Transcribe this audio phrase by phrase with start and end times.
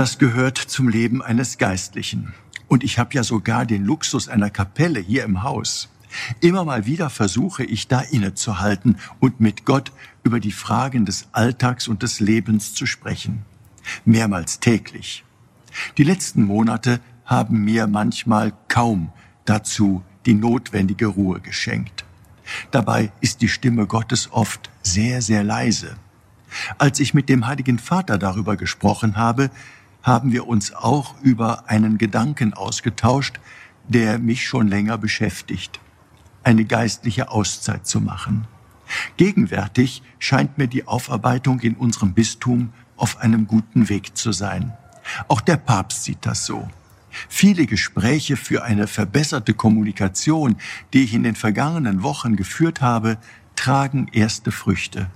[0.00, 2.32] Das gehört zum Leben eines Geistlichen.
[2.68, 5.90] Und ich habe ja sogar den Luxus einer Kapelle hier im Haus.
[6.40, 9.92] Immer mal wieder versuche ich da innezuhalten und mit Gott
[10.22, 13.42] über die Fragen des Alltags und des Lebens zu sprechen.
[14.06, 15.22] Mehrmals täglich.
[15.98, 19.12] Die letzten Monate haben mir manchmal kaum
[19.44, 22.06] dazu die notwendige Ruhe geschenkt.
[22.70, 25.94] Dabei ist die Stimme Gottes oft sehr, sehr leise.
[26.78, 29.50] Als ich mit dem Heiligen Vater darüber gesprochen habe,
[30.02, 33.38] haben wir uns auch über einen Gedanken ausgetauscht,
[33.88, 35.80] der mich schon länger beschäftigt.
[36.42, 38.46] Eine geistliche Auszeit zu machen.
[39.16, 44.72] Gegenwärtig scheint mir die Aufarbeitung in unserem Bistum auf einem guten Weg zu sein.
[45.28, 46.68] Auch der Papst sieht das so.
[47.28, 50.56] Viele Gespräche für eine verbesserte Kommunikation,
[50.92, 53.18] die ich in den vergangenen Wochen geführt habe,
[53.56, 55.10] tragen erste Früchte.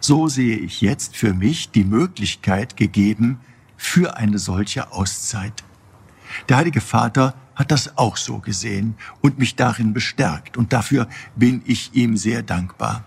[0.00, 3.40] So sehe ich jetzt für mich die Möglichkeit gegeben
[3.80, 5.64] für eine solche Auszeit.
[6.50, 11.62] Der Heilige Vater hat das auch so gesehen und mich darin bestärkt und dafür bin
[11.64, 13.04] ich ihm sehr dankbar.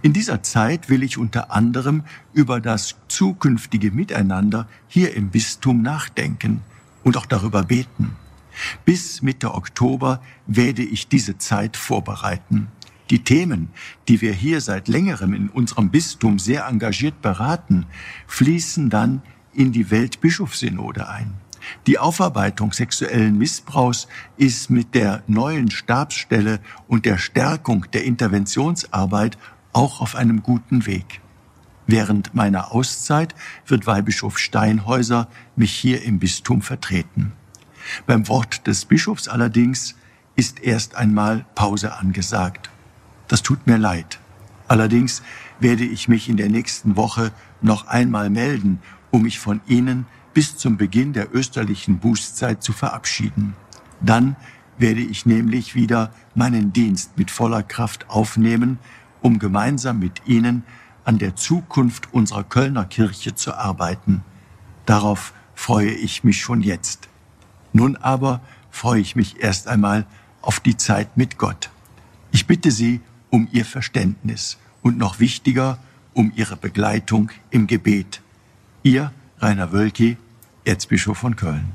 [0.00, 6.62] In dieser Zeit will ich unter anderem über das zukünftige Miteinander hier im Bistum nachdenken
[7.04, 8.16] und auch darüber beten.
[8.86, 12.68] Bis Mitte Oktober werde ich diese Zeit vorbereiten.
[13.10, 13.68] Die Themen,
[14.08, 17.86] die wir hier seit längerem in unserem Bistum sehr engagiert beraten,
[18.26, 19.22] fließen dann
[19.58, 21.34] in die Weltbischofssynode ein.
[21.88, 24.06] Die Aufarbeitung sexuellen Missbrauchs
[24.36, 29.36] ist mit der neuen Stabsstelle und der Stärkung der Interventionsarbeit
[29.72, 31.20] auch auf einem guten Weg.
[31.88, 33.34] Während meiner Auszeit
[33.66, 37.32] wird Weihbischof Steinhäuser mich hier im Bistum vertreten.
[38.06, 39.96] Beim Wort des Bischofs allerdings
[40.36, 42.70] ist erst einmal Pause angesagt.
[43.26, 44.20] Das tut mir leid.
[44.68, 45.22] Allerdings
[45.58, 50.56] werde ich mich in der nächsten Woche noch einmal melden, um mich von Ihnen bis
[50.56, 53.54] zum Beginn der österlichen Bußzeit zu verabschieden.
[54.00, 54.36] Dann
[54.78, 58.78] werde ich nämlich wieder meinen Dienst mit voller Kraft aufnehmen,
[59.20, 60.62] um gemeinsam mit Ihnen
[61.04, 64.22] an der Zukunft unserer Kölner Kirche zu arbeiten.
[64.86, 67.08] Darauf freue ich mich schon jetzt.
[67.72, 70.06] Nun aber freue ich mich erst einmal
[70.42, 71.70] auf die Zeit mit Gott.
[72.30, 75.78] Ich bitte Sie um ihr Verständnis und noch wichtiger
[76.14, 78.22] um ihre Begleitung im Gebet.
[78.82, 80.16] Ihr Rainer Wölki,
[80.64, 81.72] Erzbischof von Köln.